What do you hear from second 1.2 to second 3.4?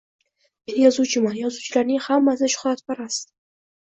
yozuvchilarning hammasi shuhratpast.